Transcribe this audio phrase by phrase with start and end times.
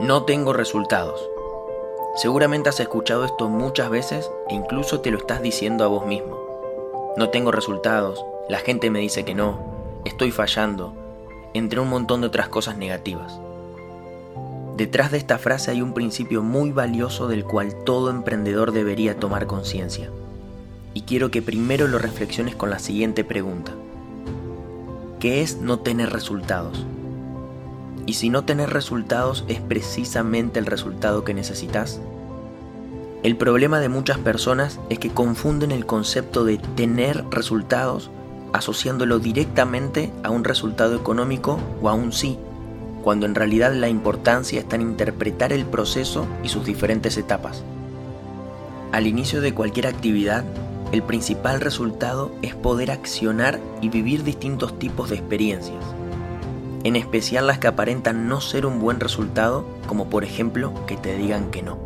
[0.00, 1.24] No tengo resultados.
[2.16, 6.36] Seguramente has escuchado esto muchas veces e incluso te lo estás diciendo a vos mismo.
[7.16, 9.60] No tengo resultados, la gente me dice que no,
[10.04, 10.94] estoy fallando,
[11.54, 13.38] entre un montón de otras cosas negativas.
[14.76, 19.46] Detrás de esta frase hay un principio muy valioso del cual todo emprendedor debería tomar
[19.46, 20.10] conciencia.
[20.92, 23.70] Y quiero que primero lo reflexiones con la siguiente pregunta.
[25.20, 26.84] ¿Qué es no tener resultados?
[28.06, 32.00] Y si no tener resultados es precisamente el resultado que necesitas.
[33.22, 38.10] El problema de muchas personas es que confunden el concepto de tener resultados
[38.52, 42.38] asociándolo directamente a un resultado económico o a un sí,
[43.02, 47.64] cuando en realidad la importancia está en interpretar el proceso y sus diferentes etapas.
[48.92, 50.44] Al inicio de cualquier actividad,
[50.92, 55.82] el principal resultado es poder accionar y vivir distintos tipos de experiencias
[56.84, 61.16] en especial las que aparentan no ser un buen resultado, como por ejemplo que te
[61.16, 61.78] digan que no.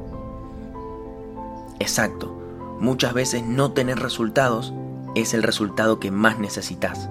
[1.78, 2.36] Exacto,
[2.80, 4.74] muchas veces no tener resultados
[5.14, 7.08] es el resultado que más necesitas.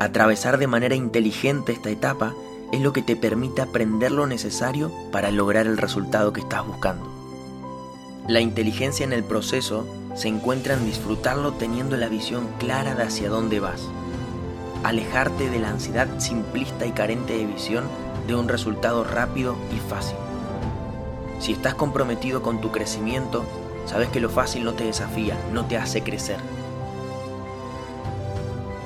[0.00, 2.32] Atravesar de manera inteligente esta etapa
[2.72, 7.06] es lo que te permite aprender lo necesario para lograr el resultado que estás buscando.
[8.26, 13.28] La inteligencia en el proceso se encuentra en disfrutarlo teniendo la visión clara de hacia
[13.28, 13.82] dónde vas
[14.84, 17.84] alejarte de la ansiedad simplista y carente de visión
[18.26, 20.16] de un resultado rápido y fácil.
[21.38, 23.44] Si estás comprometido con tu crecimiento,
[23.86, 26.38] sabes que lo fácil no te desafía, no te hace crecer.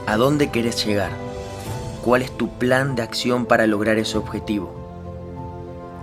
[0.07, 1.11] ¿A dónde quieres llegar?
[2.05, 4.73] ¿Cuál es tu plan de acción para lograr ese objetivo?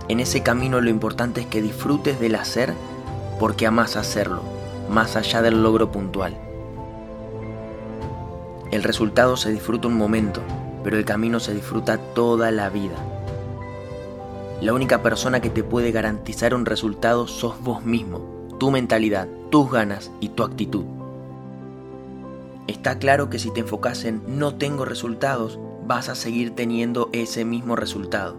[0.08, 2.74] En ese camino lo importante es que disfrutes del hacer
[3.38, 4.42] porque amas hacerlo,
[4.90, 6.36] más allá del logro puntual.
[8.72, 10.40] El resultado se disfruta un momento,
[10.82, 12.96] pero el camino se disfruta toda la vida.
[14.62, 19.70] La única persona que te puede garantizar un resultado sos vos mismo, tu mentalidad, tus
[19.70, 20.86] ganas y tu actitud.
[22.66, 27.44] Está claro que si te enfocas en no tengo resultados, vas a seguir teniendo ese
[27.44, 28.38] mismo resultado.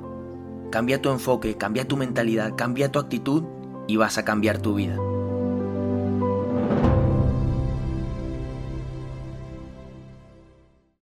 [0.72, 3.44] Cambia tu enfoque, cambia tu mentalidad, cambia tu actitud
[3.88, 4.98] y vas a cambiar tu vida.